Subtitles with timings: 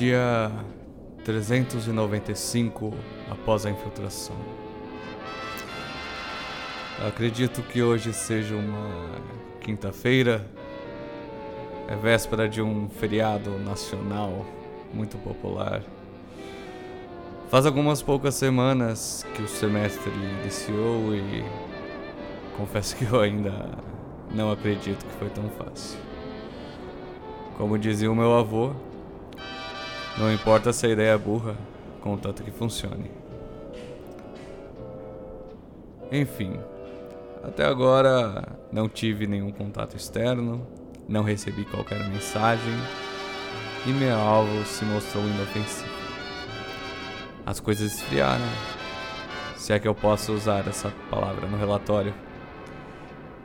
[0.00, 0.50] Dia
[1.26, 2.94] 395
[3.30, 4.34] após a infiltração.
[7.06, 9.20] Acredito que hoje seja uma
[9.60, 10.46] quinta-feira,
[11.86, 14.46] é véspera de um feriado nacional
[14.90, 15.82] muito popular.
[17.50, 20.10] Faz algumas poucas semanas que o semestre
[20.40, 21.44] iniciou e
[22.56, 23.68] confesso que eu ainda
[24.34, 25.98] não acredito que foi tão fácil.
[27.58, 28.72] Como dizia o meu avô,
[30.20, 31.56] não importa se a ideia é burra,
[32.02, 33.10] contanto que funcione.
[36.12, 36.60] Enfim,
[37.42, 40.66] até agora não tive nenhum contato externo,
[41.08, 42.74] não recebi qualquer mensagem
[43.86, 45.88] e meu alvo se mostrou inofensivo.
[47.46, 48.44] As coisas esfriaram,
[49.56, 52.12] se é que eu posso usar essa palavra no relatório.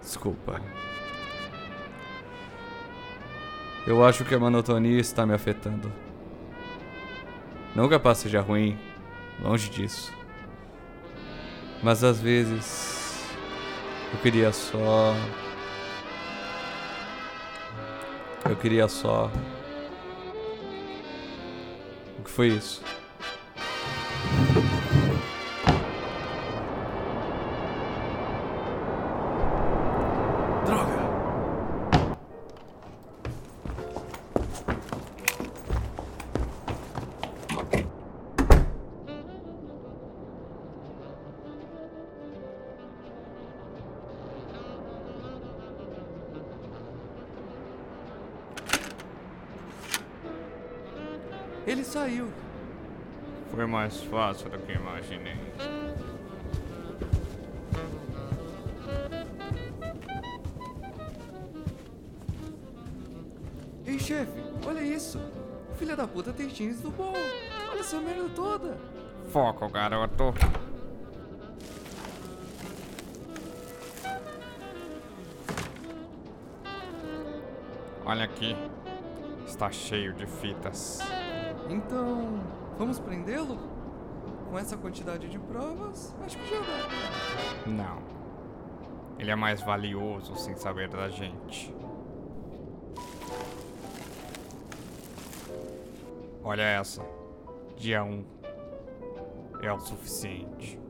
[0.00, 0.58] Desculpa.
[3.86, 5.92] Eu acho que a monotonia está me afetando.
[7.74, 8.78] Não que a paz seja ruim,
[9.40, 10.12] longe disso.
[11.82, 13.26] Mas às vezes
[14.12, 15.14] eu queria só.
[18.48, 19.30] Eu queria só.
[22.18, 22.82] O que foi isso?
[51.66, 52.28] Ele saiu.
[53.50, 55.36] Foi mais fácil do que imaginei.
[63.86, 65.18] Ei, chefe, olha isso.
[65.70, 67.12] O filho da puta tem jeans do bom.
[67.70, 68.78] Olha essa merda toda.
[69.28, 70.34] Foco, garoto.
[78.04, 78.56] Olha aqui.
[79.46, 81.00] Está cheio de fitas.
[81.68, 82.40] Então,
[82.78, 83.58] vamos prendê-lo?
[84.50, 87.70] Com essa quantidade de provas, acho que já dá.
[87.70, 88.02] Não.
[89.18, 91.74] Ele é mais valioso sem saber da gente.
[96.44, 97.02] Olha essa.
[97.76, 98.24] Dia 1.
[99.62, 100.81] É o suficiente.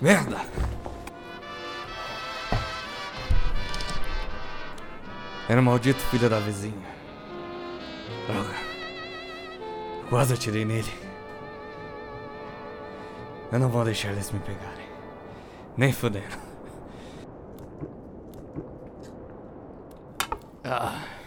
[0.00, 0.40] Merda!
[5.48, 6.88] Era o maldito filho da vizinha.
[8.26, 8.54] Droga.
[10.08, 10.92] Quase atirei nele.
[13.52, 14.86] Eu não vou deixar eles me pegarem.
[15.76, 16.38] Nem fudendo.
[20.64, 21.19] Ah.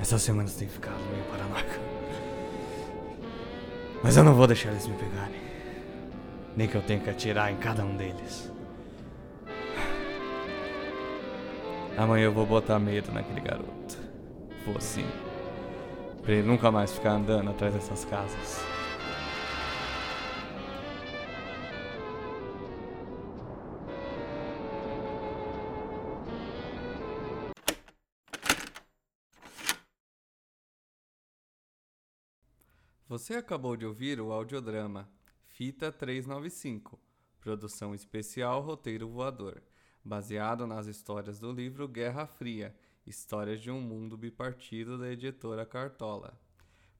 [0.00, 1.80] Essas semanas têm ficado meio paranoico.
[4.02, 5.40] Mas eu não vou deixar eles me pegarem.
[6.56, 8.50] Nem que eu tenha que atirar em cada um deles.
[11.96, 13.98] Amanhã eu vou botar medo naquele garoto.
[14.64, 15.06] Vou sim.
[16.22, 18.77] Pra ele nunca mais ficar andando atrás dessas casas.
[33.08, 35.10] Você acabou de ouvir o audiodrama
[35.46, 37.00] Fita 395,
[37.40, 39.62] produção especial Roteiro Voador,
[40.04, 42.76] baseado nas histórias do livro Guerra Fria,
[43.06, 46.38] Histórias de um Mundo Bipartido da editora Cartola.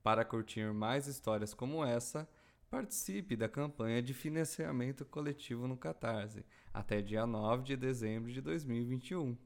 [0.02, 2.26] Para curtir mais histórias como essa,
[2.70, 9.36] participe da campanha de financiamento coletivo no Catarse, até dia 9 de dezembro de 2021.